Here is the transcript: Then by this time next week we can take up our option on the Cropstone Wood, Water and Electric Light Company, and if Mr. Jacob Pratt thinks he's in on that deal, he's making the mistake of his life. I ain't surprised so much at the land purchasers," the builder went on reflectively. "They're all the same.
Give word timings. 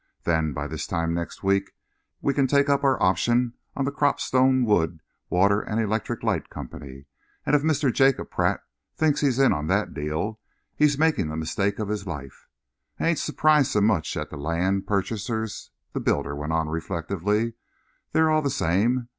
Then 0.23 0.51
by 0.51 0.65
this 0.65 0.87
time 0.87 1.13
next 1.13 1.43
week 1.43 1.73
we 2.23 2.33
can 2.33 2.47
take 2.47 2.69
up 2.69 2.83
our 2.83 2.99
option 2.99 3.53
on 3.75 3.85
the 3.85 3.91
Cropstone 3.91 4.65
Wood, 4.65 4.99
Water 5.29 5.61
and 5.61 5.79
Electric 5.79 6.23
Light 6.23 6.49
Company, 6.49 7.05
and 7.45 7.55
if 7.55 7.61
Mr. 7.61 7.93
Jacob 7.93 8.31
Pratt 8.31 8.61
thinks 8.95 9.21
he's 9.21 9.37
in 9.37 9.53
on 9.53 9.67
that 9.67 9.93
deal, 9.93 10.39
he's 10.75 10.97
making 10.97 11.27
the 11.29 11.37
mistake 11.37 11.77
of 11.77 11.89
his 11.89 12.07
life. 12.07 12.47
I 12.99 13.09
ain't 13.09 13.19
surprised 13.19 13.69
so 13.69 13.81
much 13.81 14.17
at 14.17 14.31
the 14.31 14.37
land 14.37 14.87
purchasers," 14.87 15.69
the 15.93 15.99
builder 15.99 16.35
went 16.35 16.51
on 16.51 16.67
reflectively. 16.67 17.53
"They're 18.11 18.31
all 18.31 18.41
the 18.41 18.49
same. 18.49 19.07